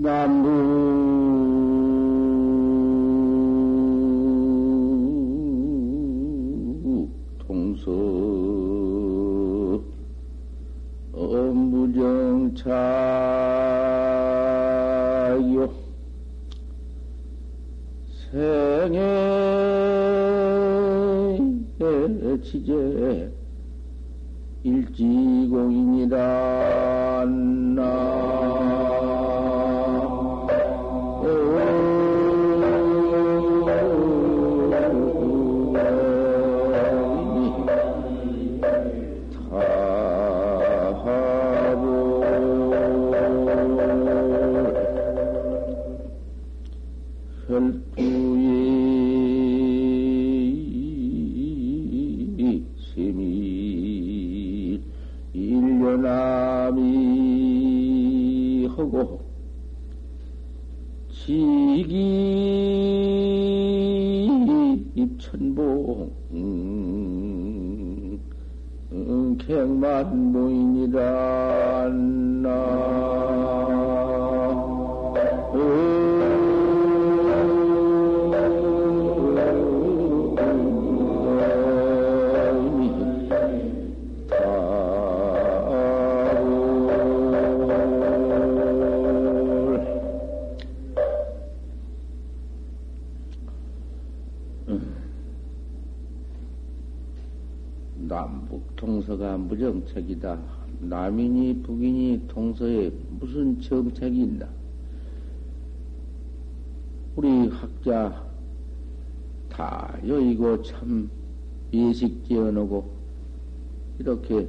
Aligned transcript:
남부. 0.00 0.48
동서 7.40 7.90
무정차요. 11.52 12.88
생애 18.30 18.98
지제 22.42 23.32
일지 24.62 25.27
세미 53.08 54.82
일련함이 55.32 56.76
하고 58.76 59.20
지기 61.10 61.96
입천봉 64.94 66.12
음, 66.32 68.20
음, 68.92 69.38
객만 69.38 70.32
모 70.32 70.47
정책이다. 99.88 100.38
남인이 100.80 101.62
북인이 101.62 102.28
통서에 102.28 102.92
무슨 103.18 103.60
정책이 103.60 104.22
있나? 104.22 104.48
우리 107.16 107.48
학자 107.48 108.24
다 109.48 109.98
여의고 110.06 110.62
참 110.62 111.10
예식 111.72 112.24
지어놓고 112.24 112.88
이렇게 113.98 114.46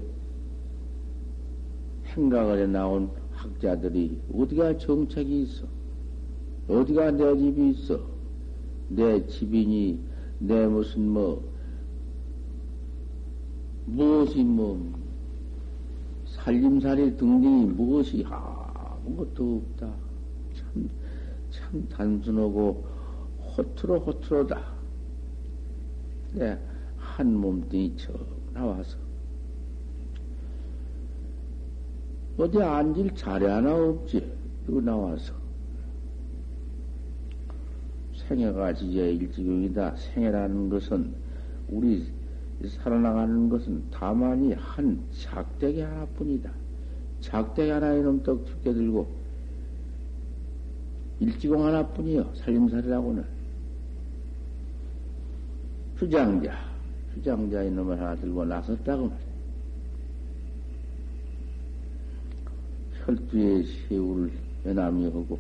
행각을 2.06 2.60
해 2.60 2.68
나온 2.68 3.10
학자들이 3.32 4.20
어디가 4.34 4.78
정책이 4.78 5.44
있어? 5.44 5.66
어디가 6.68 7.12
내 7.12 7.38
집이 7.38 7.70
있어? 7.72 8.00
내 8.90 9.26
집이니 9.26 10.00
내 10.40 10.68
무슨 10.68 11.10
뭐 11.10 11.50
무엇이 13.86 14.44
뭐 14.44 14.99
살림살이 16.44 17.18
등등이 17.18 17.66
무엇이 17.66 18.26
아무것도 18.28 19.64
없다. 19.72 19.94
참, 20.56 20.90
참 21.52 21.90
단순하고 21.90 22.86
호트로 23.58 24.00
호트로다. 24.00 24.62
네, 26.34 26.58
한 26.98 27.36
몸뚱이 27.36 27.98
척 27.98 28.14
나와서 28.54 28.98
어디 32.38 32.62
앉을 32.62 33.16
자리 33.16 33.46
하나 33.46 33.76
없지. 33.76 34.32
이거 34.68 34.80
나와서 34.80 35.34
생애가 38.16 38.74
지제 38.74 39.12
일지경이다. 39.14 39.96
생애라는 39.98 40.70
것은 40.70 41.14
우리 41.68 42.19
살아나가는 42.68 43.50
것은 43.50 43.90
다만이 43.90 44.54
한 44.54 45.02
작대기 45.12 45.80
하나뿐이다. 45.82 46.52
작대기 47.22 47.70
하나 47.70 47.94
이놈 47.94 48.22
떡 48.24 48.46
죽게 48.46 48.74
들고 48.74 49.08
일지공 51.22 51.66
하나뿐이요. 51.66 52.34
살림살이라고는 52.36 53.26
휴장자, 55.98 56.58
휴장자 57.16 57.64
이놈을 57.64 58.00
하나 58.00 58.16
들고 58.16 58.46
나섰다고 58.46 59.08
말이야. 59.08 59.30
혈두에 63.06 63.64
새우를 63.64 64.32
연암이 64.66 65.06
하고 65.06 65.40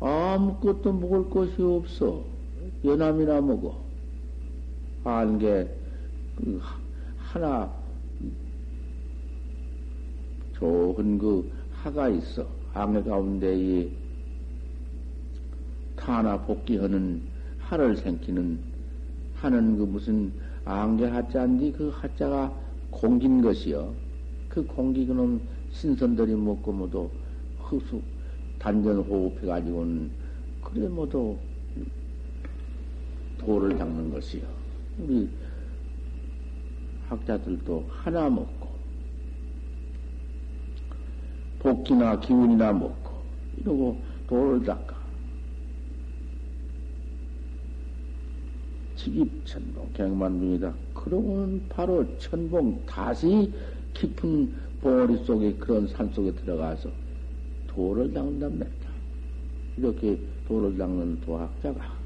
아무것도 0.00 0.92
먹을 0.92 1.30
것이 1.30 1.62
없어. 1.62 2.24
연암이나 2.84 3.40
먹어. 3.40 3.89
안개 5.04 5.66
그 6.36 6.60
하나 7.16 7.72
좋은 10.52 11.18
그 11.18 11.50
하가 11.72 12.08
있어. 12.08 12.46
안개 12.72 13.02
가운데에 13.02 13.90
타나 15.96 16.40
복귀하는 16.42 17.22
하를 17.58 17.96
생기는 17.96 18.58
하는 19.34 19.78
그 19.78 19.84
무슨 19.84 20.32
안개 20.64 21.06
하자인데 21.06 21.72
그 21.72 21.88
하자가 21.88 22.54
공긴 22.90 23.40
것이요. 23.40 23.94
그 24.48 24.66
공기 24.66 25.06
그놈 25.06 25.40
신선들이 25.70 26.34
먹고 26.34 26.72
뭐도 26.72 27.10
흡수 27.58 28.02
단전 28.58 28.98
호흡해 28.98 29.46
가지고는 29.46 30.10
그래 30.62 30.88
뭐도 30.88 31.38
도를 33.38 33.78
닦는 33.78 34.10
것이요. 34.10 34.59
우리 35.02 35.28
학자들도 37.08 37.86
하나 37.90 38.28
먹고 38.28 38.68
복기나 41.58 42.20
기운이나 42.20 42.72
먹고 42.72 43.10
이러고 43.58 44.00
도를 44.26 44.64
닦아. 44.64 45.00
직입천봉 48.96 49.92
갱만중이다. 49.94 50.74
그러고는 50.94 51.66
바로 51.68 52.06
천봉 52.18 52.84
다시 52.86 53.50
깊은 53.94 54.54
봉우리 54.80 55.24
속에 55.24 55.54
그런 55.54 55.86
산 55.88 56.10
속에 56.10 56.32
들어가서 56.32 56.90
닦는단 58.12 58.58
말이다. 58.58 58.90
이렇게 59.76 60.18
도를 60.46 60.76
닦는 60.76 61.20
도학자가 61.22 61.99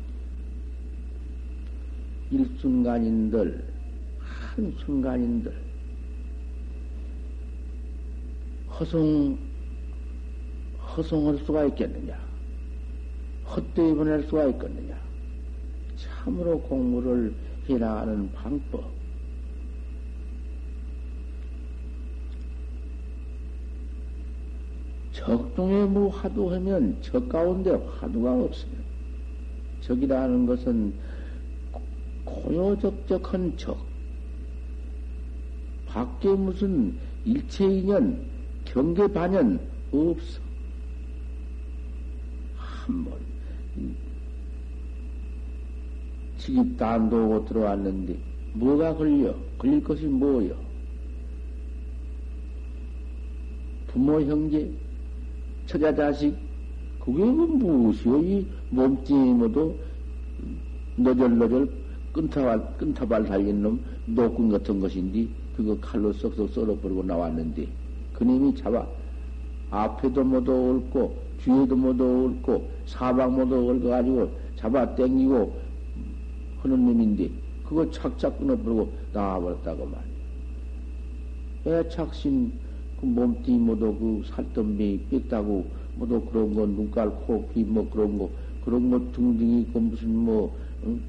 일순간인들, 2.35 3.65
한순간인들, 4.19 5.55
허송, 8.71 9.39
허송할 10.97 11.39
수가 11.39 11.65
있겠느냐? 11.67 12.19
헛되이 13.47 13.95
보낼 13.95 14.25
수가 14.25 14.47
있겠느냐? 14.47 14.99
참으로 15.97 16.61
공부를 16.63 17.33
해나가는 17.69 18.33
방법. 18.33 18.93
적중에 25.13 25.85
뭐 25.85 26.09
화두하면 26.09 27.01
적 27.01 27.29
가운데 27.29 27.71
화두가 27.71 28.43
없으면 28.43 28.85
적이라는 29.83 30.47
것은 30.47 30.95
고요적적한 32.44 33.56
적. 33.56 33.79
밖에 35.87 36.29
무슨 36.29 36.99
일체인연, 37.25 38.26
경계반연 38.67 39.61
없어. 39.93 40.43
한 42.56 43.05
번, 43.05 43.14
직입단도 46.37 47.26
오고 47.26 47.44
들어왔는데, 47.46 48.19
뭐가 48.52 48.94
걸려? 48.94 49.35
걸릴 49.56 49.82
것이 49.82 50.06
뭐요? 50.06 50.55
부모, 53.87 54.20
형제, 54.20 54.70
처자 55.64 55.94
자식, 55.94 56.37
그게 57.00 57.25
무엇이요? 57.25 58.19
이 58.19 58.46
몸뚱이 58.70 59.32
모두 59.35 59.79
너절너절 60.96 61.84
끈타발, 62.15 62.79
끈타발 62.79 63.25
달린 63.27 63.61
놈, 63.63 63.85
노끈 64.07 64.49
같은 64.49 64.81
것인데, 64.81 65.29
그거 65.57 65.77
칼로 65.81 66.13
썩썩 66.15 66.49
썰어버리고 66.51 67.03
나왔는데, 67.03 67.69
그님이 68.15 68.55
잡아, 68.55 68.87
앞에도 69.71 70.25
못 70.25 70.49
옳고, 70.49 71.17
뒤에도 71.39 71.77
못 71.77 72.01
옳고, 72.01 72.71
사방 72.87 73.35
못 73.35 73.53
옳고가지고, 73.53 74.31
잡아 74.57 74.95
땡기고, 74.95 75.61
하는 76.63 76.87
놈인데, 76.87 77.31
그거 77.65 77.91
착착 77.91 78.39
끊어버리고 78.39 78.93
나와버렸다고 79.13 79.85
말이야. 79.87 80.15
애착신, 81.67 82.53
그 83.01 83.07
몸뚱이 83.07 83.59
모두 83.59 83.95
그 83.99 84.23
살덤비 84.29 85.07
삐다고 85.11 85.67
모두 85.97 86.21
그런 86.27 86.55
거 86.55 86.67
눈깔 86.67 87.11
코 87.27 87.49
귀 87.53 87.65
뭐 87.65 87.89
그런 87.91 88.19
거 88.19 88.31
그런 88.65 88.91
거 88.91 88.99
등등이 89.13 89.67
그 89.73 89.79
무슨 89.79 90.15
뭐 90.15 90.57
응? 90.85 91.01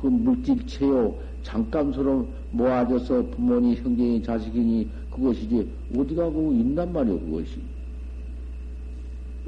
그 0.00 0.06
물질체요 0.06 1.14
잠깐처럼 1.42 2.28
모아져서 2.52 3.26
부모니 3.30 3.76
형제니 3.76 4.22
자식이니 4.22 4.88
그것이지 5.10 5.70
어디 5.96 6.14
가고 6.14 6.52
있단 6.52 6.92
말이오 6.92 7.18
그것이? 7.20 7.60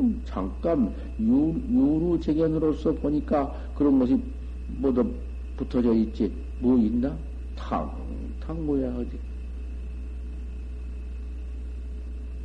음, 0.01 0.21
잠깐 0.25 0.93
유, 1.21 1.55
유루 1.71 2.19
재견으로서 2.21 2.93
보니까 2.95 3.55
그런 3.77 3.99
것이 3.99 4.19
모두 4.79 5.05
붙어져 5.57 5.95
있지? 5.95 6.33
뭐 6.61 6.79
있나? 6.79 7.17
탕. 7.57 7.93
탕 8.41 8.65
뭐야 8.65 8.95
어디? 8.97 9.19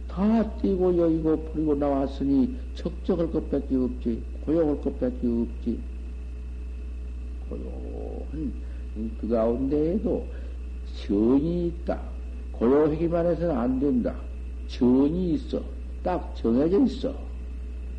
다 0.07 0.43
뛰고 0.57 0.97
여의고 0.97 1.37
버리고 1.37 1.75
나왔으니 1.75 2.55
적적할 2.73 3.31
것밖에 3.31 3.75
없지 3.75 4.23
고용할 4.45 4.81
것밖에 4.81 5.27
없지 5.27 5.79
고요한 7.49 8.53
그 9.19 9.27
가운데에도 9.27 10.25
정이 11.05 11.67
있다. 11.67 12.01
고요하기만 12.53 13.25
해서는 13.27 13.55
안 13.55 13.79
된다. 13.79 14.15
정이 14.67 15.33
있어. 15.33 15.61
딱 16.03 16.35
정해져 16.35 16.83
있어. 16.83 17.13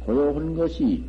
고요한 0.01 0.57
것이 0.57 1.05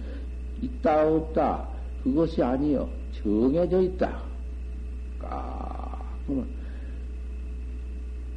있다 0.62 1.08
없다. 1.08 1.68
그것이 2.04 2.44
아니요. 2.44 2.90
정해져 3.12 3.82
있다. 3.82 4.22
까 5.20 6.02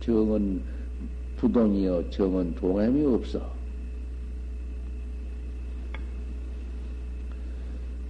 정은 0.00 0.62
부동이여 1.36 2.10
정은 2.10 2.54
동함이 2.54 3.04
없어. 3.04 3.51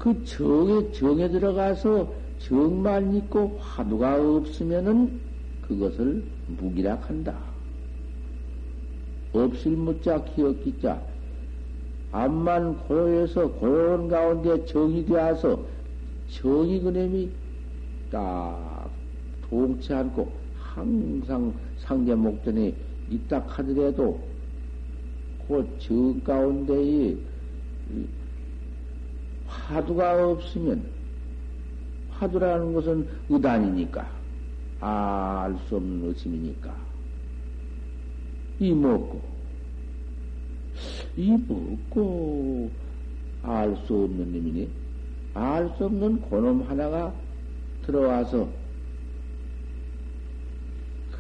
그 0.02 0.24
정에, 0.24 0.90
정에 0.90 1.28
들어가서 1.28 2.12
정만 2.40 3.14
있고 3.14 3.56
화두가 3.60 4.16
없으면은 4.20 5.20
그것을 5.68 6.24
무기라 6.48 6.96
한다. 6.96 7.38
없을 9.32 9.70
무자 9.70 10.24
기억기자 10.24 11.00
암만 12.10 12.78
고요해서 12.78 13.48
고요한 13.52 14.08
가운데 14.08 14.64
정이 14.66 15.06
되어서 15.06 15.64
정이 16.30 16.80
그놈이 16.80 17.30
딱 18.10 18.90
동치 19.48 19.94
않고 19.94 20.32
항상 20.58 21.54
상제 21.78 22.16
목전에 22.16 22.74
있다 23.08 23.38
하더라도 23.38 24.18
그 25.46 25.64
정 25.78 26.20
가운데에 26.24 27.16
화두가 29.72 30.30
없으면 30.30 30.84
화두라는 32.10 32.72
것은 32.72 33.08
의단이니까 33.28 34.08
알수 34.80 35.76
없는 35.76 36.08
의심이니까. 36.08 36.74
이 38.60 38.72
먹고 38.72 39.20
이 41.16 41.30
먹고 41.48 42.70
알 43.42 43.76
수 43.86 44.04
없는 44.04 44.32
놈이니? 44.32 44.68
알 45.34 45.68
수 45.76 45.86
없는 45.86 46.20
고놈 46.22 46.62
하나가 46.62 47.12
들어와서 47.84 48.48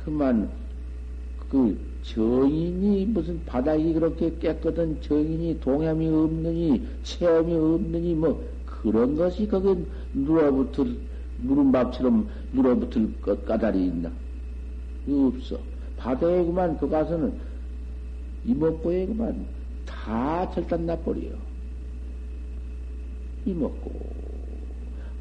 그만 0.04 0.50
그 1.48 1.91
정인이 2.02 3.06
무슨 3.06 3.44
바닥이 3.44 3.92
그렇게 3.94 4.36
깨끗한 4.38 5.00
정인이 5.02 5.60
동염이 5.60 6.08
없느니 6.08 6.86
체험이 7.04 7.54
없느니 7.54 8.14
뭐 8.14 8.42
그런 8.66 9.16
것이 9.16 9.46
거기 9.46 9.84
누러붙을 10.12 10.96
누른밥처럼 11.42 12.28
누러붙을 12.52 13.20
것 13.20 13.44
까다리 13.44 13.86
있나? 13.86 14.10
없어. 15.08 15.58
바다에 15.96 16.44
그만 16.44 16.76
그 16.78 16.88
가서는 16.88 17.32
이먹고에 18.44 19.06
그만 19.06 19.46
다 19.86 20.50
절단 20.50 20.86
나버려요. 20.86 21.34
이먹고 23.46 23.92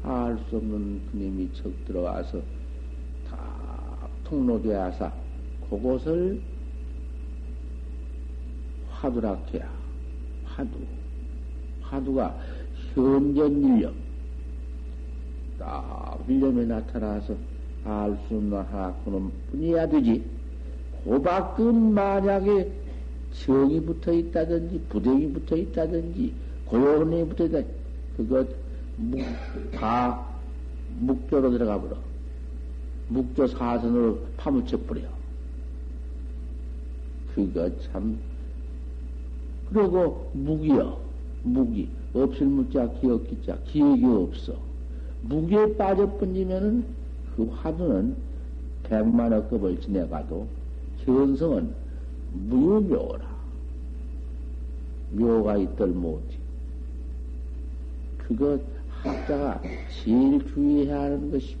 알 0.02 0.36
수 0.50 0.56
없는 0.56 1.00
그님이 1.12 1.48
척 1.54 1.70
들어와서 1.84 2.40
다 3.28 3.38
통로되어서 4.24 5.12
그것을 5.70 6.40
화두라케야. 9.02 9.68
화두. 10.44 10.70
화두가 11.82 12.38
현전 12.94 13.52
일념. 13.60 13.94
딱 15.58 16.24
일념에 16.28 16.64
나타나서 16.64 17.34
알수 17.84 18.22
없는 18.30 18.62
하나뿐은 18.62 19.32
뿐이야 19.50 19.88
되지. 19.88 20.24
고밖은 21.04 21.94
만약에 21.94 22.70
정이 23.32 23.80
붙어 23.80 24.12
있다든지, 24.12 24.78
부정이 24.88 25.32
붙어 25.32 25.56
있다든지, 25.56 26.32
고요함이 26.66 27.28
붙어 27.28 27.46
있다 27.46 27.68
그것 28.16 28.46
묵, 28.96 29.18
다 29.72 30.24
묵조로 31.00 31.50
들어가 31.50 31.80
버려. 31.80 31.96
묵조 33.08 33.48
사선으로 33.48 34.20
파묻혀 34.36 34.78
버려. 34.78 35.02
그거 37.34 37.70
참, 37.80 38.18
그리고 39.72 40.30
무기여, 40.34 40.98
무기. 41.42 41.88
없을 42.14 42.46
무자, 42.46 42.86
기억, 43.00 43.26
기자. 43.28 43.56
기억이 43.64 44.04
없어. 44.04 44.54
무기에 45.22 45.76
빠져뿐이면은 45.76 46.84
그 47.36 47.44
화두는 47.44 48.14
백만억 48.82 49.48
급을 49.48 49.80
지내가도 49.80 50.46
현성은 50.98 51.72
무유묘라. 52.48 53.32
묘가 55.12 55.56
있들 55.56 55.86
못이. 55.88 56.36
그거 58.18 58.58
학자가 59.02 59.60
제일 60.04 60.44
주의해야 60.52 61.02
하는 61.02 61.30
것이 61.30 61.56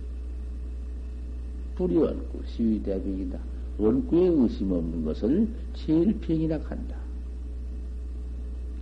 불이원구 1.76 2.42
시위 2.46 2.82
대비이다. 2.82 3.38
원구에 3.78 4.26
의심 4.28 4.72
없는 4.72 5.04
것을 5.04 5.48
제일 5.74 6.18
병이라 6.20 6.58
한다. 6.64 7.01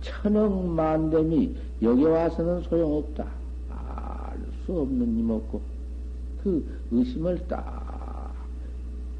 천억 0.01 0.65
만dem이 0.65 1.55
여기 1.81 2.03
와서는 2.03 2.61
소용없다. 2.63 3.25
알 3.69 4.51
수 4.65 4.79
없는 4.79 5.15
님 5.15 5.29
없고 5.29 5.61
그 6.43 6.65
의심을 6.91 7.47
딱 7.47 8.33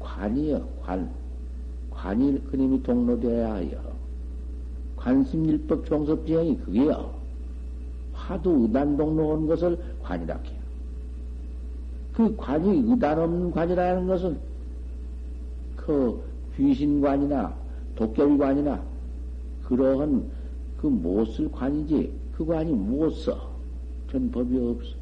관이여 0.00 0.66
관 0.82 1.10
관이 1.90 2.42
그님이 2.44 2.82
동로되어야 2.82 3.54
하여 3.54 3.92
관심일법 4.96 5.84
종섭지형이 5.86 6.58
그게요. 6.58 7.12
화두 8.12 8.50
의단 8.62 8.96
동로 8.96 9.30
온 9.30 9.46
것을 9.46 9.78
관이라 10.02 10.36
해요. 10.36 10.62
그 12.12 12.36
관이 12.36 12.90
의단 12.90 13.18
없는 13.18 13.50
관이라는 13.50 14.06
것은 14.06 14.38
그 15.76 16.22
귀신관이나 16.56 17.52
도깨비관이나 17.96 18.80
그러한 19.64 20.30
그 20.82 20.88
못 20.88 21.30
쓸 21.30 21.48
관이지 21.52 22.12
그 22.34 22.44
관이 22.44 22.72
못 22.72 23.10
써. 23.10 23.52
전 24.10 24.28
법이 24.32 24.58
없어. 24.58 24.96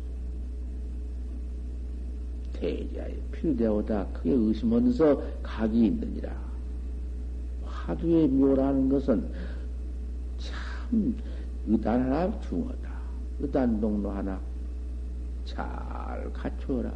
대자에 2.53 3.17
필요되오다 3.33 4.07
크게 4.09 4.31
의심하면서 4.31 5.23
각이 5.43 5.87
있느니라. 5.87 6.37
화두의 7.65 8.29
묘라는 8.29 8.91
것은 8.91 9.27
참 10.37 11.17
의단 11.67 12.03
하나 12.03 12.41
중하다. 12.43 12.91
의단 13.41 13.81
동로 13.81 14.11
하나 14.11 14.39
잘 15.47 16.31
갖추어라. 16.35 16.93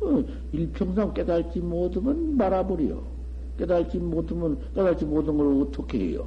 어, 0.00 0.24
일평상 0.50 1.14
깨달지 1.14 1.60
못하면 1.60 2.36
말아버려. 2.36 3.15
깨달지 3.58 3.98
못하면, 3.98 4.58
깨달지 4.74 5.04
못한 5.04 5.36
걸 5.36 5.62
어떻게 5.62 5.98
해요? 5.98 6.26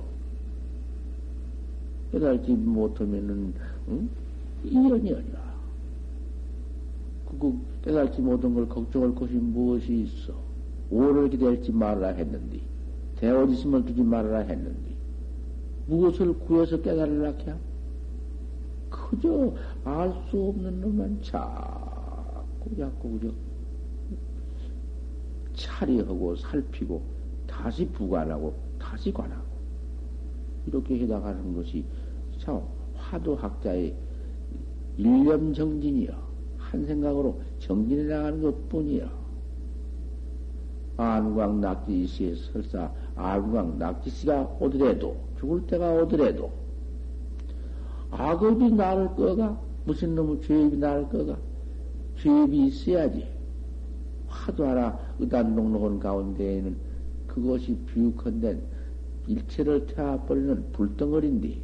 깨달지 2.11 2.51
못하면은, 2.53 3.53
응? 3.89 4.09
이연이 4.63 5.13
아니라. 5.13 5.39
그거 7.29 7.53
깨달지 7.83 8.21
못한 8.21 8.53
걸 8.55 8.67
걱정할 8.67 9.13
것이 9.13 9.33
무엇이 9.33 10.01
있어? 10.01 10.33
오를 10.89 11.29
기대할지 11.29 11.71
말아라 11.71 12.07
했는데, 12.09 12.59
대어지심을 13.17 13.85
두지 13.85 14.01
말아라 14.01 14.39
했는데, 14.39 14.89
무엇을 15.87 16.33
구해서 16.39 16.81
깨달으라 16.81 17.29
해? 17.29 17.55
그저 18.89 19.53
알 19.83 20.11
수 20.29 20.39
없는 20.49 20.81
놈만 20.81 21.19
자꾸 21.21 22.75
자꾸 22.77 23.19
그저 23.19 23.33
차리하고 25.53 26.35
살피고 26.35 27.01
다시 27.59 27.85
부관하고 27.89 28.53
다시 28.79 29.11
관하고 29.11 29.43
이렇게 30.65 30.97
해나가는 30.97 31.53
것이 31.53 31.83
참 32.37 32.61
화두학자의 32.95 33.93
일념 34.97 35.53
정진이여. 35.53 36.29
한 36.57 36.85
생각으로 36.85 37.41
정진해 37.59 38.03
나가는 38.03 38.41
것 38.41 38.69
뿐이야. 38.69 39.09
안광 40.97 41.59
낙지씨의 41.59 42.35
설사 42.35 42.91
안광 43.15 43.77
낙지씨가 43.77 44.57
오더라도 44.59 45.17
죽을 45.39 45.65
때가 45.67 45.93
오더라도 45.93 46.51
악업이 48.11 48.71
나를 48.71 49.15
꺼가? 49.15 49.59
무슨 49.85 50.15
놈의 50.15 50.41
죄업이 50.41 50.77
나를 50.77 51.09
꺼가? 51.09 51.37
죄업이 52.21 52.67
있어야지. 52.67 53.27
화두 54.27 54.65
하나 54.65 54.97
의단동록원 55.19 55.99
가운데에는 55.99 56.88
그것이 57.41 57.77
비육한데 57.87 58.61
일체를 59.27 59.85
태워버리는 59.87 60.71
불덩어리인데 60.71 61.61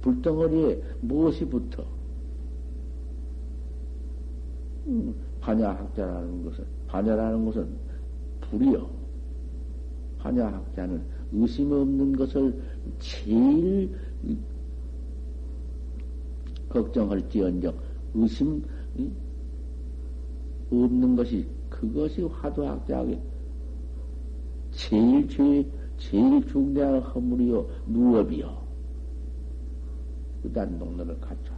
불덩어리에 0.00 0.82
무엇이 1.00 1.44
붙어? 1.44 1.84
음, 4.86 5.14
반야학자라는 5.40 6.44
것은 6.44 6.64
반야라는 6.86 7.44
것은 7.44 7.68
불이요. 8.40 8.88
반야학자는 10.18 11.02
의심 11.32 11.72
없는 11.72 12.16
것을 12.16 12.58
제일 12.98 13.90
걱정할지언정 16.68 17.74
의심 18.14 18.64
없는 20.70 21.16
것이 21.16 21.46
그것이 21.68 22.22
화두학자의 22.22 23.20
제일 24.78 25.28
죄 25.28 25.66
제일 25.98 26.46
중대한 26.46 27.00
허물이요 27.00 27.66
누업이요 27.88 28.68
그단 30.42 30.78
동네를 30.78 31.20
갖춰 31.20 31.52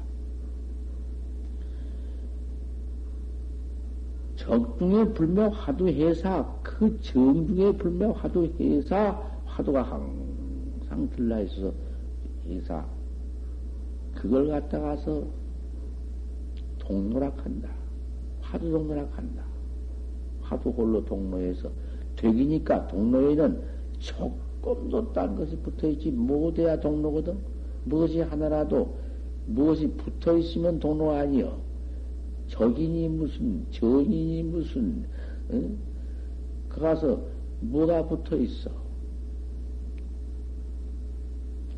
적중에 4.36 5.04
불매 5.12 5.42
화두 5.52 5.86
회사 5.86 6.50
그 6.62 6.98
정중에 7.02 7.72
불매 7.72 8.06
화두 8.06 8.50
회사 8.58 9.10
화두가 9.44 9.82
항상 9.82 11.10
들라 11.10 11.40
있어서 11.40 11.74
회사 12.46 12.86
그걸 14.14 14.48
갖다가서 14.48 15.26
동로락한다. 16.78 17.68
화두 18.40 18.70
동로락한다. 18.70 19.44
화두 20.40 20.70
홀로 20.70 21.04
동로에서 21.04 21.70
되기니까 22.20 22.86
동로에는 22.88 23.62
조금도 23.98 25.12
딴 25.12 25.34
것이 25.34 25.56
붙어 25.56 25.88
있지 25.88 26.10
못해야 26.10 26.78
동로거든. 26.78 27.38
무엇이 27.84 28.20
하나라도 28.20 28.98
무엇이 29.46 29.88
붙어 29.88 30.36
있으면 30.36 30.78
동로 30.78 31.12
아니여. 31.12 31.58
적인이 32.48 33.08
무슨 33.08 33.64
전인이 33.70 34.42
무슨 34.42 35.04
응? 35.52 35.78
그 36.68 36.80
가서 36.80 37.20
뭐가 37.60 38.06
붙어 38.06 38.36
있어. 38.36 38.70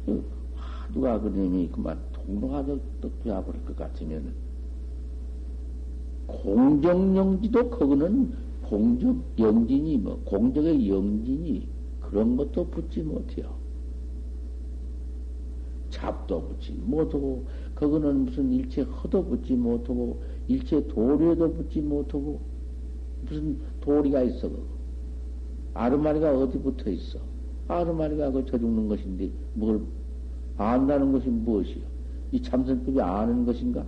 그 0.04 0.24
화두가 0.56 1.20
그님이 1.20 1.68
그만 1.68 2.00
공동하도 2.26 2.80
되어버릴 3.22 3.64
것 3.64 3.76
같으면 3.76 4.34
공정영지도 6.26 7.70
그거는 7.70 8.32
공적 8.72 9.14
영진이 9.38 9.98
뭐 9.98 10.18
공적의 10.24 10.88
영진이 10.88 11.68
그런 12.00 12.38
것도 12.38 12.68
붙지 12.68 13.02
못해요. 13.02 13.54
잡도 15.90 16.40
붙지 16.48 16.72
못하고 16.72 17.44
그거는 17.74 18.24
무슨 18.24 18.50
일체 18.50 18.80
허도 18.80 19.26
붙지 19.26 19.52
못하고 19.52 20.22
일체 20.48 20.86
도리에도 20.88 21.52
붙지 21.52 21.82
못하고 21.82 22.40
무슨 23.26 23.58
도리가 23.82 24.22
있어 24.22 24.48
그거. 24.48 24.62
아르마리가 25.74 26.34
어디 26.34 26.58
붙어 26.58 26.88
있어? 26.88 27.18
아르마리가 27.68 28.30
그저 28.30 28.56
죽는 28.56 28.88
것인데 28.88 29.30
뭘 29.52 29.82
안다는 30.56 31.12
것이 31.12 31.28
무엇이요? 31.28 31.84
이 32.30 32.40
참선법이 32.40 32.98
아는 33.02 33.44
것인가? 33.44 33.84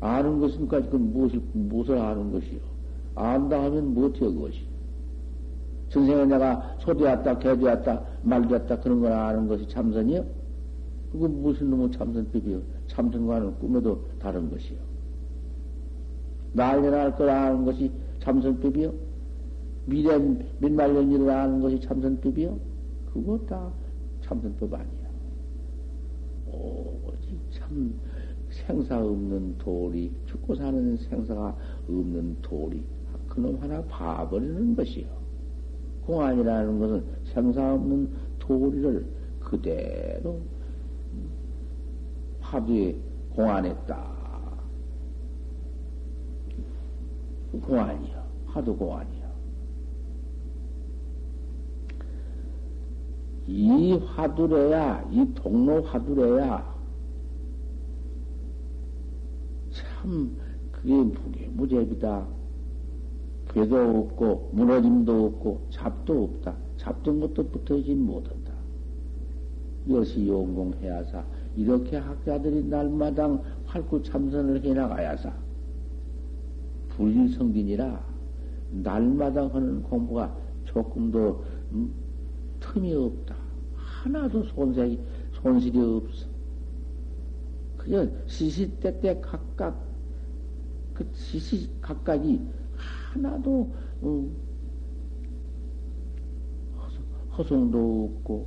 아는 0.00 0.40
것입니까? 0.40 0.88
그 0.88 0.96
무엇을, 0.96 1.42
무엇을 1.52 1.98
아는 1.98 2.32
것이요? 2.32 2.67
안다 3.18 3.64
하면 3.64 3.94
무엇이요, 3.94 4.32
그것이? 4.34 4.66
선생은 5.90 6.28
내가 6.28 6.76
소되었다, 6.80 7.38
개되었다, 7.38 8.02
말되었다, 8.22 8.80
그런 8.80 9.00
걸 9.00 9.12
아는 9.12 9.48
것이 9.48 9.66
참선이요? 9.68 10.24
그거 11.12 11.28
무슨 11.28 11.70
놈의 11.70 11.92
참선법이요? 11.92 12.60
참선과는 12.88 13.58
꿈에도 13.58 14.04
다른 14.18 14.50
것이요. 14.50 14.76
날려날 16.52 17.16
걸 17.16 17.30
아는 17.30 17.64
것이 17.64 17.90
참선법이요? 18.20 18.92
미래 19.86 20.18
몇만 20.58 20.92
년 20.92 21.10
일을 21.10 21.30
아는 21.30 21.60
것이 21.60 21.80
참선법이요? 21.80 22.58
그거 23.12 23.38
다 23.46 23.70
참선법 24.22 24.74
아니야. 24.74 25.08
오직 26.46 27.38
참 27.50 27.94
생사 28.50 29.02
없는 29.02 29.56
도리, 29.58 30.12
죽고 30.26 30.54
사는 30.54 30.96
생사가 30.96 31.56
없는 31.88 32.36
도리, 32.42 32.82
그놈 33.38 33.56
하나 33.62 33.80
봐버리는 33.84 34.74
것이요. 34.74 35.06
공안이라는 36.02 36.80
것은 36.80 37.04
생사 37.32 37.74
없는 37.74 38.10
도리를 38.40 39.06
그대로 39.38 40.40
화두에 42.40 42.96
공안했다. 43.30 44.18
공안이요. 47.62 48.24
화두 48.46 48.76
공안이요. 48.76 49.28
이 53.46 53.92
화두래야, 53.92 55.08
이 55.12 55.32
동로 55.34 55.80
화두래야, 55.82 56.76
참, 59.70 60.36
그게 60.72 60.92
무게 60.92 61.46
무제비다. 61.48 62.37
괴도 63.48 63.76
없고, 63.76 64.50
무너짐도 64.52 65.26
없고, 65.26 65.66
잡도 65.70 66.24
없다. 66.24 66.56
잡던 66.76 67.20
것도 67.20 67.48
붙어있지 67.48 67.94
못한다. 67.94 68.52
이것이 69.86 70.28
용공해야사. 70.28 71.24
이렇게 71.56 71.96
학자들이 71.96 72.64
날마당 72.64 73.42
활구 73.64 74.02
참선을 74.02 74.62
해나가야사. 74.62 75.32
불성빈이라 76.90 78.04
날마당 78.70 79.54
하는 79.54 79.82
공부가 79.82 80.34
조금도 80.64 81.42
음, 81.72 81.92
틈이 82.60 82.94
없다. 82.94 83.34
하나도 83.74 84.44
손색이, 84.44 85.00
손실이 85.32 85.78
없어. 85.78 86.26
그냥 87.76 88.10
시시때때 88.26 89.20
각각, 89.20 89.80
그 90.92 91.06
시시 91.14 91.70
각각이 91.80 92.40
하나도, 93.12 93.72
음, 94.02 94.36
허송도 97.36 98.12
없고, 98.18 98.46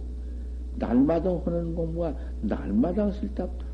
날마다 0.76 1.30
하는 1.46 1.76
공부가 1.76 2.16
날마다 2.42 3.12
쓸데없다. 3.12 3.66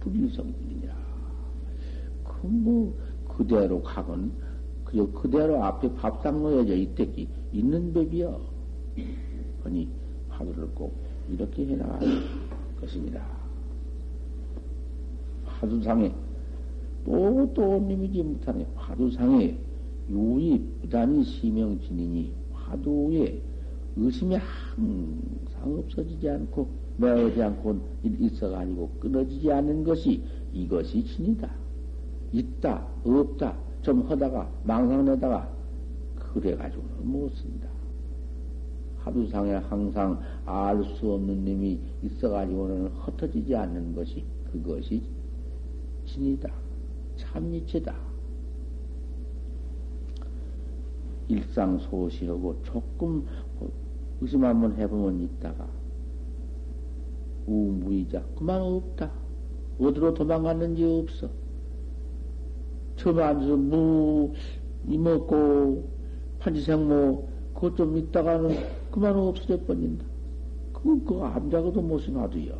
불일성이니라. 0.00 0.94
그, 2.24 2.46
뭐, 2.46 2.96
그대로 3.36 3.82
가건, 3.82 4.32
그저 4.84 5.10
그대로 5.12 5.62
앞에 5.64 5.92
밥상 5.94 6.42
놓여져 6.42 6.74
있대기 6.74 7.28
있는 7.52 7.92
법이여. 7.92 8.40
아니, 9.64 9.88
화두를 10.28 10.68
꼭 10.74 10.94
이렇게 11.28 11.66
해나가는 11.66 12.22
것입니다. 12.80 13.24
화두상에, 15.46 16.14
또, 17.04 17.52
또 17.54 17.78
님이지 17.80 18.22
못하네. 18.22 18.66
화두상에 18.74 19.56
유의 20.08 20.62
부단히 20.80 21.24
시명진이니 21.24 22.32
화두에 22.52 23.40
의심이 23.96 24.36
항상 24.36 25.78
없어지지 25.78 26.28
않고 26.28 26.68
매어지 26.96 27.42
않고 27.42 27.76
있어가지고 28.02 28.88
끊어지지 29.00 29.52
않는 29.52 29.84
것이 29.84 30.22
이것이 30.52 31.04
진이다. 31.04 31.50
있다, 32.32 32.86
없다, 33.04 33.56
좀 33.82 34.02
하다가 34.02 34.50
망상내다가 34.64 35.48
그래가지고는 36.16 37.06
못 37.06 37.30
쓴다. 37.36 37.68
하두상에 38.98 39.52
항상 39.52 40.18
알 40.46 40.82
수 40.82 41.12
없는 41.12 41.44
님이 41.44 41.78
있어가지고는 42.02 42.86
흩어지지 42.88 43.54
않는 43.54 43.94
것이 43.94 44.24
그것이 44.50 45.02
진이다. 46.06 46.63
참이체다. 47.34 47.94
일상소시하고 51.28 52.62
조금 52.62 53.26
의심 54.20 54.44
한번 54.44 54.76
해보면 54.76 55.20
있다가 55.20 55.68
우무이자 57.46 58.24
그만 58.36 58.60
없다. 58.60 59.10
어디로 59.80 60.14
도망갔는지 60.14 60.84
없어. 60.84 61.28
처음에 62.96 63.22
앉아서 63.22 63.56
무 63.56 64.32
이먹고 64.86 65.88
판지생모 66.38 67.28
그것 67.54 67.76
좀 67.76 67.96
있다가는 67.96 68.56
그만 68.92 69.16
없어져 69.16 69.60
버린다. 69.64 70.04
그, 70.72 71.02
그거 71.04 71.26
암자고도 71.26 71.82
못이 71.82 72.12
놔두요. 72.12 72.56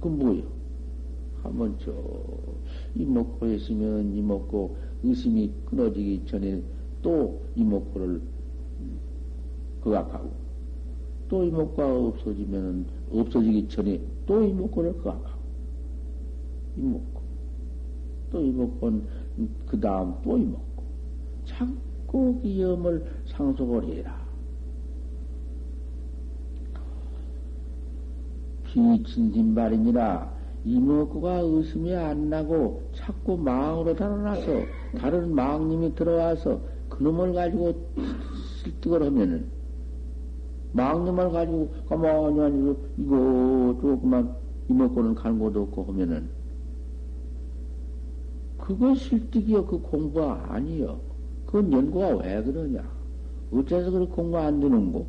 그 0.00 0.08
뭐요? 0.08 0.59
한번 1.42 1.76
저, 1.78 1.92
이먹고 2.94 3.46
했으면 3.46 4.14
이먹고 4.14 4.76
의심이 5.02 5.52
끊어지기 5.66 6.26
전에 6.26 6.62
또 7.02 7.40
이목구를 7.56 8.20
극악하고 9.82 10.30
또 11.28 11.44
이목구가 11.44 11.96
없어지면 11.96 12.86
없어지기 13.12 13.68
전에 13.68 14.00
또 14.26 14.42
이목구를 14.42 14.98
극악하고 14.98 15.40
이목구 16.76 17.20
또 18.30 18.40
이목구는 18.40 19.06
그 19.66 19.80
다음 19.80 20.14
또 20.22 20.36
이목구 20.36 20.82
자꾸 21.46 22.40
기염을 22.42 23.04
상속을 23.26 23.84
해라. 23.84 24.20
비친진발이니라 28.64 30.39
이목구가 30.64 31.40
의심이 31.40 31.94
안 31.94 32.28
나고 32.28 32.82
자꾸 32.92 33.36
망으로 33.36 33.94
달아나서 33.94 34.52
다른 34.98 35.34
망님이 35.34 35.94
들어와서 35.94 36.60
그놈을 36.90 37.32
가지고 37.32 37.74
실득을 38.62 39.02
하면은, 39.04 39.46
망념을 40.72 41.30
가지고 41.30 41.70
가만히 41.88 42.40
아니고, 42.40 42.76
이거, 42.98 43.78
조금만 43.80 45.14
가는 45.14 45.38
것도 45.38 45.62
없고 45.62 45.84
하면은, 45.84 46.28
그거 48.58 48.94
실득이요. 48.94 49.66
그 49.66 49.80
공부가 49.80 50.46
아니요. 50.48 51.00
그건 51.46 51.72
연구가 51.72 52.16
왜 52.18 52.42
그러냐. 52.42 52.84
어째서 53.52 53.90
그렇게 53.90 54.12
공부 54.12 54.36
안 54.38 54.60
되는 54.60 54.92
거? 54.92 55.06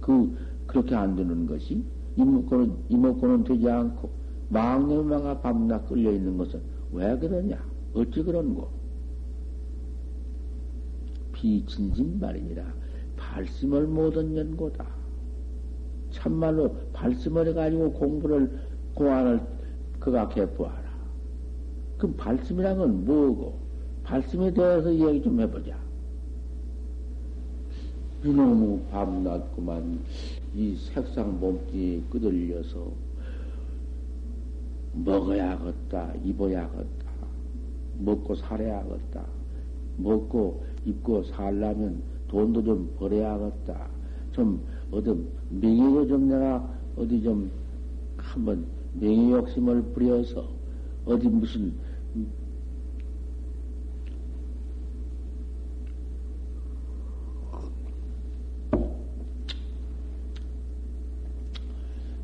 그, 0.00 0.36
그렇게 0.66 0.94
안 0.94 1.14
되는 1.14 1.46
것이, 1.46 1.82
이먹고는, 2.16 2.74
이먹고는 2.88 3.44
되지 3.44 3.70
않고, 3.70 4.10
망념만 4.48 5.40
밤낮 5.42 5.86
끌려 5.86 6.12
있는 6.12 6.36
것은 6.36 6.60
왜 6.92 7.16
그러냐? 7.18 7.62
어찌 7.94 8.22
그런 8.22 8.54
거? 8.54 8.70
비진진 11.32 12.18
말이니라. 12.18 12.64
발심을 13.16 13.86
못한 13.86 14.36
연고다. 14.36 14.86
참말로 16.10 16.74
발심을 16.92 17.48
해가지고 17.48 17.92
공부를, 17.92 18.50
공안을 18.94 19.40
그각해 20.00 20.50
보아라. 20.54 20.88
그럼 21.98 22.14
발심이란 22.16 22.78
건 22.78 23.04
뭐고? 23.04 23.58
발심에 24.04 24.52
대해서 24.52 24.94
얘기 24.94 25.22
좀 25.22 25.40
해보자. 25.40 25.76
이놈의 28.24 28.80
밤낮구만 28.90 30.00
이 30.54 30.74
색상 30.76 31.38
몸띠 31.38 32.02
끄들려서 32.10 32.90
먹어야겠다, 34.92 36.14
입어야겠다, 36.24 37.10
먹고 37.98 38.34
살아야겠다, 38.34 39.24
먹고 39.96 40.64
입고 40.84 41.22
살라면 41.24 42.02
돈도 42.28 42.62
좀 42.62 42.94
벌어야겠다. 42.98 43.88
좀, 44.32 44.62
어디, 44.90 45.10
명예도 45.50 46.06
좀 46.06 46.28
내가 46.28 46.68
어디 46.96 47.22
좀 47.22 47.50
한번 48.16 48.66
명예 48.94 49.32
욕심을 49.32 49.82
부려서 49.94 50.48
어디 51.04 51.28
무슨 51.28 51.72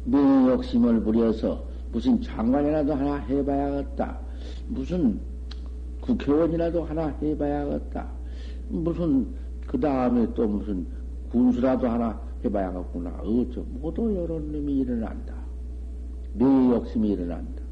명예 0.04 0.50
욕심을 0.50 1.02
부려서 1.02 1.73
무슨 1.94 2.20
장관이라도 2.20 2.92
하나 2.92 3.18
해봐야겠다. 3.18 4.18
무슨 4.66 5.20
국회의원이라도 6.00 6.82
하나 6.82 7.06
해봐야겠다. 7.22 8.10
무슨, 8.68 9.28
그 9.64 9.78
다음에 9.78 10.26
또 10.34 10.48
무슨 10.48 10.84
군수라도 11.30 11.86
하나 11.88 12.20
해봐야겠구나. 12.44 13.20
어쩌, 13.22 13.62
모두 13.80 14.10
이런 14.10 14.50
놈이 14.50 14.78
일어난다. 14.78 15.36
명예 16.32 16.74
욕심이 16.74 17.12
일어난다. 17.12 17.62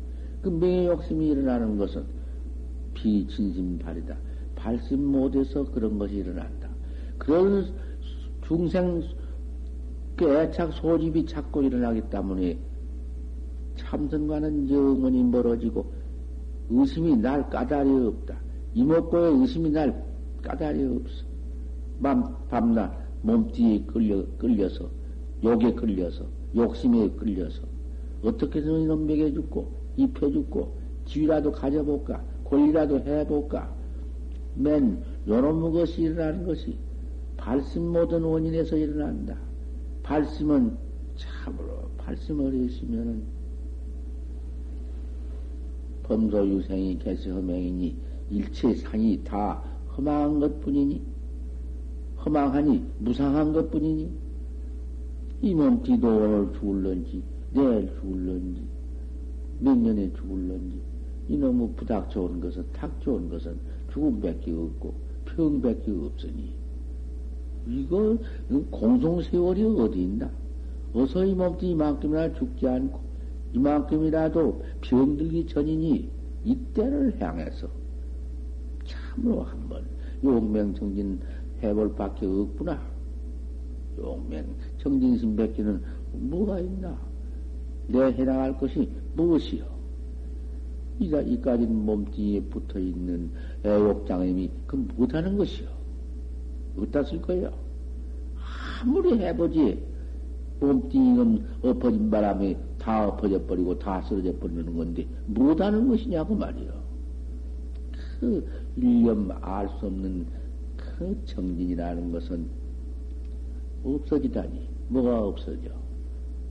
그 0.40 0.48
명예 0.48 0.87
욕심이 0.87 1.30
일어나는 1.30 1.76
것은 1.76 2.04
비진심 2.94 3.80
발이다. 3.80 4.16
발심 4.54 5.04
못해서 5.04 5.64
그런 5.64 5.98
것이 5.98 6.14
일어난다. 6.14 6.68
그런 7.18 7.74
중생 8.46 9.02
그 10.16 10.32
애착 10.32 10.74
소집이 10.74 11.26
자꾸 11.26 11.64
일어나기 11.64 12.02
때문에 12.02 12.56
참선과는 13.76 14.70
영원히 14.70 15.22
멀어지고 15.22 15.92
의심이 16.70 17.16
날 17.16 17.48
까다리 17.50 17.90
없다. 17.90 18.38
이목구의 18.74 19.40
의심이 19.40 19.70
날 19.70 20.04
까다리 20.42 20.85
없어. 20.85 21.24
밤, 22.02 22.37
밤낮 22.48 22.92
몸띠에 23.22 23.85
끌려, 23.87 24.24
끌려서, 24.38 24.88
욕에 25.44 25.72
끌려서, 25.74 26.24
욕심에 26.54 27.11
끌려서, 27.11 27.62
어떻게든 28.22 28.80
이놈 28.80 29.06
먹여 29.06 29.32
죽고, 29.32 29.72
입혀 29.96 30.30
죽고, 30.30 30.76
지위라도 31.06 31.52
가져볼까, 31.52 32.22
권리라도 32.44 33.00
해볼까. 33.00 33.72
맨, 34.54 35.02
요놈의 35.26 35.72
것이 35.72 36.02
일어나는 36.02 36.44
것이 36.44 36.76
발심 37.37 37.92
모든 37.92 38.22
원인에서 38.22 38.76
일어난다. 38.76 39.37
발심은 40.02 40.76
참으로, 41.16 41.88
발심을 41.96 42.52
했으면은, 42.54 43.22
범소유생이 46.12 46.98
개시허맹이니, 46.98 47.96
일체 48.31 48.75
상이 48.75 49.18
다 49.25 49.62
허망한 49.96 50.40
것 50.40 50.61
뿐이니, 50.61 51.01
허망하니, 52.25 52.85
무상한 52.98 53.53
것 53.53 53.70
뿐이니, 53.70 54.11
이 55.40 55.55
몸띠도 55.55 56.07
오늘 56.07 56.53
죽을런지, 56.53 57.22
내일 57.53 57.90
죽을런지, 57.98 58.62
몇 59.61 59.77
년에 59.79 60.12
죽을런지, 60.12 60.81
이놈의 61.29 61.70
부닥 61.77 62.11
좋은 62.11 62.40
것은, 62.40 62.64
탁 62.72 63.01
좋은 63.01 63.31
것은 63.31 63.57
죽음밖에 63.92 64.53
없고, 64.53 64.94
평밖에 65.25 65.90
없으니, 65.90 66.53
이거, 67.66 68.18
공송세월이 68.70 69.62
어디 69.64 70.03
있나? 70.03 70.31
어서 70.92 71.25
이 71.25 71.35
몸띠 71.35 71.70
이만큼이나 71.70 72.35
죽지 72.35 72.68
않고, 72.68 73.01
이만큼이라도 73.53 74.62
병들기 74.81 75.47
전이니, 75.47 76.11
이때를 76.45 77.21
향해서, 77.21 77.69
참으로 78.85 79.43
한번 79.43 79.85
용맹정진 80.25 81.21
해볼 81.62 81.95
밖에 81.95 82.27
없구나. 82.27 82.81
용맹정진심 83.99 85.37
뱉기는 85.37 85.83
뭐가 86.12 86.61
있나? 86.61 86.99
내 87.88 87.99
해나갈 87.99 88.57
것이 88.59 88.91
무엇이요? 89.15 89.65
이가, 90.99 91.21
이까지 91.21 91.67
몸뚱이에 91.67 92.41
붙어 92.43 92.79
있는 92.79 93.31
애욕장님이 93.65 94.51
그 94.67 94.77
못하는 94.97 95.37
것이요. 95.37 95.69
어디다 96.79 97.05
쓸 97.05 97.21
거예요? 97.21 97.53
아무리 98.83 99.19
해보지, 99.19 99.83
몸뚱이는 100.61 101.45
엎어진 101.62 102.11
바람에 102.11 102.57
다 102.83 103.07
엎어져 103.07 103.40
버리고 103.47 103.79
다 103.79 104.03
쓰러져 104.03 104.37
버리는 104.38 104.77
건데, 104.77 105.07
못하는 105.27 105.88
것이냐고 105.88 106.35
말이요. 106.35 106.73
그 108.18 108.45
일념 108.77 109.31
알 109.40 109.68
수 109.79 109.87
없는 109.87 110.27
그 110.77 111.16
정진이라는 111.27 112.11
것은 112.11 112.49
없어지다니. 113.85 114.68
뭐가 114.88 115.27
없어져? 115.27 115.71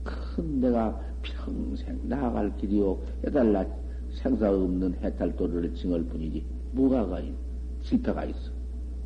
큰 0.04 0.60
내가 0.60 0.98
평생 1.22 2.00
나아갈 2.04 2.56
길이요. 2.56 2.98
해달라 3.24 3.64
생사 4.10 4.50
없는 4.50 4.94
해탈도를 5.02 5.74
징할 5.74 6.02
뿐이지. 6.04 6.44
뭐가 6.72 7.06
가 7.06 7.20
있, 7.20 7.34
실패가 7.82 8.24
있어. 8.24 8.50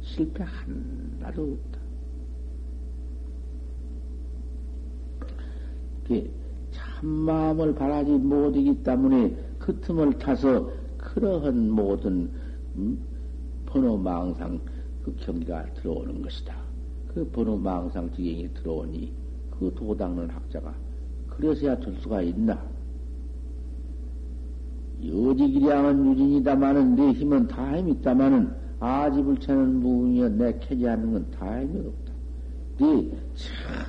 실패 0.01 0.45
하나도 0.45 1.43
없다. 1.53 1.81
참 6.09 6.46
마음을 7.07 7.75
바라지 7.75 8.11
못하기 8.13 8.83
때문에 8.83 9.35
그 9.59 9.79
틈을 9.81 10.19
타서 10.19 10.71
그러한 10.99 11.71
모든 11.71 12.31
음? 12.77 12.99
번호 13.65 13.97
망상 13.97 14.59
그 15.05 15.15
경계가 15.17 15.65
들어오는 15.75 16.23
것이다. 16.23 16.55
그 17.09 17.25
번호 17.31 17.57
망상 17.57 18.11
지경이 18.13 18.53
들어오니 18.55 19.13
그 19.51 19.73
도닦는 19.75 20.29
학자가 20.31 20.75
그래서야 21.29 21.79
될 21.79 21.95
수가 22.01 22.23
있나? 22.23 22.63
여지기량은 25.05 26.07
유진이다마는 26.07 26.97
내 26.97 27.13
힘은 27.13 27.47
다힘 27.49 27.89
있다마는 27.91 28.51
아지불체는 28.81 29.81
무궁이여 29.81 30.29
내 30.31 30.59
캐지하는 30.59 31.13
건 31.13 31.31
다 31.31 31.61
힘이 31.61 31.81
없다. 31.87 32.06
네 32.79 33.11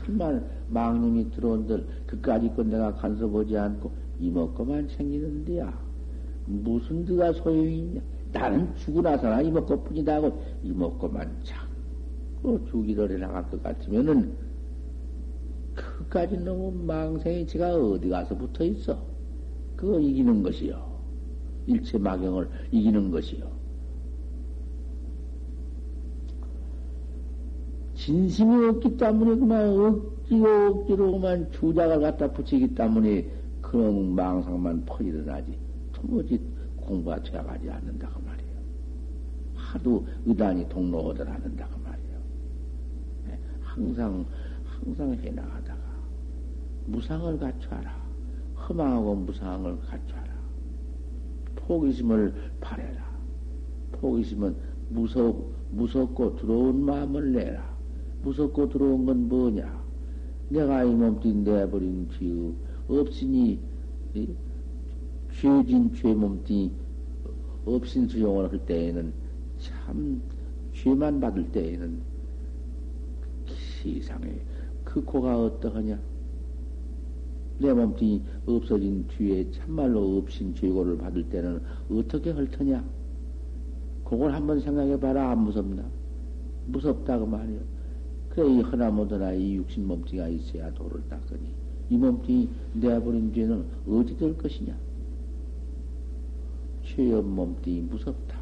참말 0.05 0.43
망님이 0.69 1.29
들어온들 1.31 1.85
그까지 2.05 2.49
건 2.55 2.69
내가 2.69 2.93
간섭하지 2.95 3.57
않고 3.57 3.91
이먹고만 4.19 4.87
챙기는데야 4.87 5.77
무슨 6.45 7.05
드가 7.05 7.33
소용이 7.33 7.79
있냐? 7.79 8.01
나는 8.31 8.73
죽고 8.75 9.01
나서나 9.01 9.41
이먹고 9.41 9.83
뿐이다 9.83 10.15
하고 10.15 10.41
이먹고만 10.63 11.37
자꾸 11.43 12.63
죽이를 12.69 13.19
나갈 13.19 13.49
것 13.49 13.61
같으면은 13.61 14.33
그까지 15.75 16.37
너무 16.37 16.71
망생이 16.71 17.45
제가 17.45 17.75
어디 17.75 18.09
가서 18.09 18.35
붙어 18.35 18.63
있어? 18.63 18.97
그거 19.75 19.99
이기는 19.99 20.41
것이요. 20.41 20.87
일체 21.67 21.97
마경을 21.97 22.49
이기는 22.71 23.11
것이요. 23.11 23.56
진심이 28.07 28.69
없기 28.69 28.95
때문에 28.95 29.35
그만 29.35 29.67
억지로 29.67 30.67
억지로 30.67 31.11
그만 31.11 31.51
주작을 31.51 31.99
갖다 31.99 32.31
붙이기 32.31 32.73
때문에 32.73 33.29
그런 33.61 34.15
망상만 34.15 34.85
퍼지어나지 34.85 35.57
도무지 35.91 36.39
공부가 36.77 37.21
되어가지 37.21 37.69
않는다고 37.69 38.21
말이에요. 38.21 38.53
하도 39.55 40.07
의단이 40.25 40.69
동로오들 40.69 41.27
하는다고 41.29 41.79
말이에요. 41.81 42.19
네, 43.27 43.39
항상 43.61 44.25
항상 44.63 45.13
해나가다가 45.13 45.81
무상을 46.85 47.37
갖춰라. 47.37 47.93
험하고 48.55 49.15
무상을 49.15 49.79
갖춰라. 49.81 50.33
포기심을 51.57 52.33
바래라. 52.61 53.05
포기심은 53.91 54.55
무섭, 54.91 55.51
무섭고 55.71 56.37
들어온 56.37 56.85
마음을 56.85 57.33
내라. 57.33 57.76
무섭고 58.23 58.69
들어온 58.69 59.05
건 59.05 59.27
뭐냐? 59.27 59.85
내가 60.49 60.83
이 60.83 60.93
몸뚱이 60.93 61.43
내버린 61.43 62.07
죄 62.17 62.25
없으니, 62.87 63.59
죄진 65.33 65.93
죄 65.93 66.13
몸뚱이 66.13 66.71
없인 67.65 68.07
수용을 68.07 68.51
할 68.51 68.65
때에는 68.65 69.13
참 69.59 70.21
죄만 70.73 71.19
받을 71.19 71.51
때에는 71.51 71.99
세상에 73.83 74.39
그 74.83 75.03
고가 75.03 75.43
어떠하냐? 75.43 75.99
내 77.59 77.73
몸뚱이 77.73 78.21
없어진 78.45 79.05
뒤에 79.07 79.49
참말로 79.51 80.17
없인 80.17 80.55
죄고를 80.55 80.97
받을 80.97 81.27
때는 81.29 81.61
어떻게 81.89 82.31
할 82.31 82.49
터냐? 82.49 82.83
그걸 84.05 84.31
한번 84.33 84.59
생각해 84.61 84.99
봐라. 84.99 85.31
안 85.31 85.43
무섭나? 85.43 85.83
무섭다고 86.67 87.25
말이요. 87.25 87.59
그래, 88.37 88.51
이 88.51 88.61
하나모드나 88.61 89.33
이 89.33 89.55
육신 89.55 89.87
몸뚱이가 89.87 90.27
있어야 90.27 90.71
도를 90.75 91.01
닦으니, 91.09 91.55
이 91.89 91.97
몸뚱이 91.97 92.47
내버린 92.73 93.33
죄는 93.33 93.65
어디 93.89 94.15
될 94.15 94.37
것이냐? 94.37 94.77
죄업 96.85 97.25
몸뚱이 97.25 97.81
무섭다. 97.81 98.37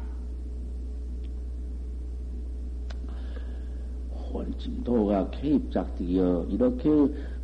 혼침도가 4.12 5.30
개입작득이여, 5.30 6.48
이렇게 6.50 6.90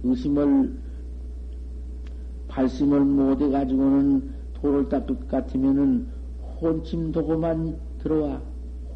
의심을 0.02 0.76
발심을 2.48 3.00
못해 3.00 3.48
가지고는 3.48 4.30
도를 4.52 4.90
닦을 4.90 5.06
것 5.06 5.28
같으면은 5.28 6.06
혼침 6.60 7.12
도고만 7.12 7.78
들어와. 8.02 8.42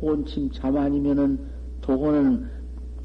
혼침 0.02 0.50
잠 0.50 0.76
아니면은 0.76 1.38
도고는 1.80 2.55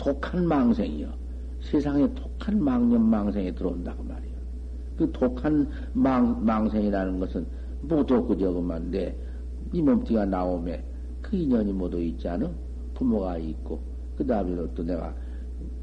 독한 0.01 0.47
망생이요. 0.47 1.13
세상에 1.61 2.11
독한 2.15 2.59
망념 2.63 3.03
망생에 3.03 3.53
들어온다고 3.53 4.03
말이에요. 4.03 4.35
그 4.97 5.11
독한 5.11 5.69
망, 5.93 6.43
망생이라는 6.43 7.19
것은 7.19 7.45
모두 7.81 8.25
그저그만 8.25 8.89
내, 8.89 9.15
이 9.71 9.79
몸띠가 9.79 10.25
나오면 10.25 10.83
그 11.21 11.35
인연이 11.35 11.71
모두 11.71 12.01
있지 12.01 12.27
않아? 12.27 12.51
부모가 12.95 13.37
있고, 13.37 13.79
그 14.17 14.25
다음에 14.25 14.55
또 14.73 14.83
내가 14.83 15.13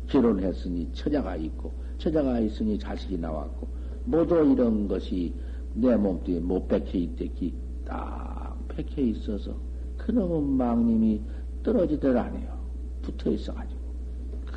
결혼했으니 0.09 0.91
처자가 0.93 1.37
있고, 1.37 1.73
처자가 1.99 2.41
있으니 2.41 2.77
자식이 2.77 3.19
나왔고, 3.19 3.69
모두 4.05 4.35
이런 4.53 4.89
것이 4.89 5.33
내 5.75 5.95
몸뚱이에 5.95 6.41
못 6.41 6.67
박혀 6.67 6.99
있댔기 6.99 7.55
딱 7.85 8.59
박혀 8.67 9.01
있어서 9.01 9.55
그놈의 9.97 10.43
망님이 10.43 11.21
떨어지들 11.63 12.17
않아요. 12.17 12.59
붙어 13.03 13.31
있어가지고. 13.31 13.78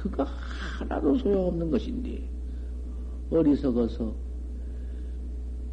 그거 0.02 0.26
하나도 0.80 1.16
소용없는 1.20 1.70
것인데, 1.70 2.28
어리석어서 3.30 4.16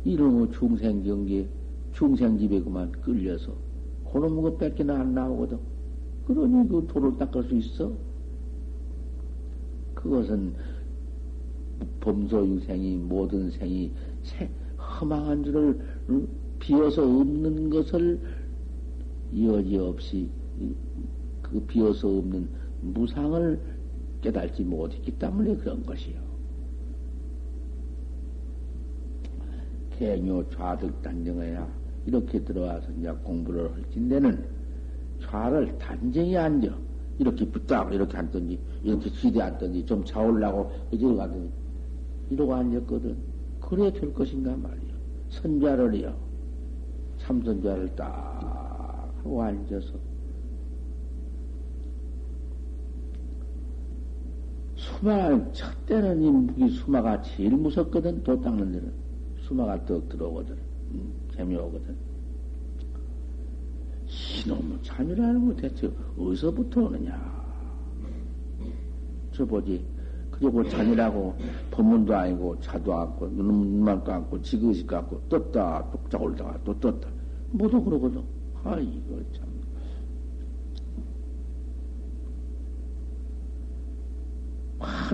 이놈의 0.04 0.50
중생 0.52 1.02
경계, 1.02 1.48
중생 1.92 2.38
집에 2.38 2.60
그만 2.60 2.92
끌려서, 2.92 3.54
그놈의 4.12 4.42
거 4.42 4.56
뺏기는 4.58 4.94
안 4.94 5.14
나오거든. 5.14 5.58
그러니 6.26 6.68
그 6.68 6.86
도를 6.88 7.16
닦을 7.16 7.44
수 7.44 7.54
있어? 7.54 7.92
그것은 9.94 10.54
범소 12.00 12.46
유생이 12.48 12.98
모든 12.98 13.50
생이 13.50 13.92
허망한 14.78 15.42
줄을 15.42 15.80
비어서 16.58 17.02
없는 17.02 17.70
것을 17.70 18.20
여지없이 19.34 20.28
그 21.42 21.60
비어서 21.66 22.08
없는 22.08 22.46
무상을 22.82 23.77
깨달지 24.20 24.62
못했기 24.62 25.18
때문에 25.18 25.56
그런 25.56 25.84
것이요. 25.84 26.16
개묘 29.98 30.48
좌득 30.50 31.02
단정해야 31.02 31.68
이렇게 32.06 32.42
들어와서 32.42 32.90
이제 32.92 33.10
공부를 33.22 33.72
할진대는 33.74 34.44
좌를 35.20 35.76
단정히 35.78 36.36
앉아. 36.36 36.88
이렇게 37.18 37.44
붙다고 37.44 37.92
이렇게 37.92 38.16
앉든지, 38.16 38.58
이렇게 38.84 39.10
기대 39.10 39.42
앉든지, 39.42 39.84
좀 39.86 40.04
자올라고 40.04 40.70
이제 40.92 41.04
가든지, 41.04 41.52
이러고 42.30 42.54
앉았거든. 42.54 43.16
그래 43.60 43.92
될 43.92 44.14
것인가 44.14 44.56
말이야. 44.56 44.94
선자를요. 45.30 46.14
참선자를 47.18 47.96
딱 47.96 49.12
하고 49.18 49.42
앉아서. 49.42 49.94
수마, 54.98 55.52
첫 55.52 55.86
때는 55.86 56.58
이 56.58 56.68
수마가 56.70 57.22
제일 57.22 57.56
무섭거든. 57.56 58.22
도 58.24 58.40
닦는 58.40 58.72
데는. 58.72 58.92
수마가 59.42 59.84
떡 59.84 60.08
들어오거든. 60.08 60.56
음, 60.90 61.12
재미오거든. 61.34 61.96
이놈의 64.44 64.78
참이라는 64.82 65.46
거 65.46 65.54
대체 65.54 65.90
어디서부터 66.18 66.82
오느냐. 66.82 67.38
저 69.32 69.44
보지. 69.44 69.84
그리고 70.32 70.68
잔이라고 70.68 71.34
법문도 71.70 72.14
아니고 72.14 72.58
차도 72.60 72.92
않고 72.94 73.28
눈만 73.28 74.02
감고 74.04 74.40
지그시 74.40 74.86
감고 74.86 75.20
떴다 75.28 75.90
또 75.90 76.08
자올다가 76.08 76.58
또 76.64 76.78
떴다 76.78 77.08
모두 77.50 77.82
그러거든. 77.82 78.22
아 78.64 78.78
이거 78.78 79.20
참. 79.32 79.47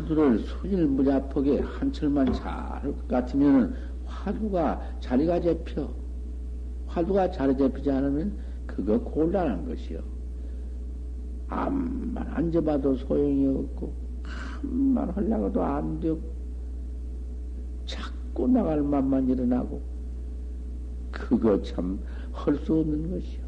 화두를 0.05 0.38
손일무자폭에 0.40 1.61
한철만 1.61 2.33
잘것 2.33 3.09
같으면은 3.09 3.75
화두가 4.05 4.99
자리가 5.01 5.40
잡혀. 5.40 5.88
화두가 6.87 7.31
자리 7.31 7.57
잡히지 7.57 7.90
않으면 7.90 8.37
그거 8.67 9.01
곤란한 9.01 9.67
것이요. 9.67 10.01
암만 11.49 12.27
앉아봐도 12.29 12.97
소용이 12.97 13.47
없고 13.47 13.93
참만 14.61 15.11
하려고도 15.11 15.62
안 15.62 16.01
되고, 16.01 16.21
자꾸 17.87 18.49
나갈 18.49 18.83
맘만 18.83 19.29
일어나고, 19.29 19.83
그거 21.11 21.61
참 21.62 21.99
할 22.33 22.57
수 22.59 22.75
없는 22.81 23.11
것이요. 23.11 23.45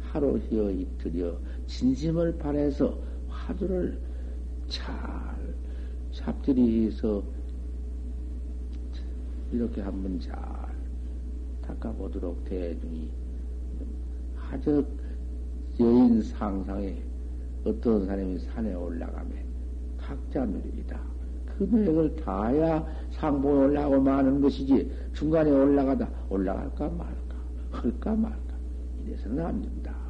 하루 0.00 0.38
휘어 0.38 0.70
이틀이여 0.70 1.38
진심을 1.66 2.38
바래서 2.38 2.98
화두를 3.28 3.98
잘 4.72 4.86
잡들이 6.12 6.86
해서 6.86 7.22
이렇게 9.52 9.82
한번 9.82 10.18
잘 10.18 10.34
닦아보도록 11.60 12.42
대중이 12.46 13.10
하적 14.34 14.86
여인 15.78 16.22
상상에 16.22 17.02
어떤 17.64 18.06
사람이 18.06 18.38
산에 18.38 18.72
올라가면 18.72 19.32
각자 19.98 20.46
누립니다. 20.46 20.98
그 21.44 21.64
노력을 21.64 22.16
다해야 22.16 22.84
상봉에 23.10 23.64
올라가고 23.66 24.00
마는 24.00 24.40
것이지 24.40 24.90
중간에 25.12 25.50
올라가다 25.50 26.08
올라갈까 26.30 26.88
말까 26.88 27.36
할까 27.70 28.16
말까 28.16 28.54
이래서는 29.04 29.44
안 29.44 29.60
된다. 29.60 30.01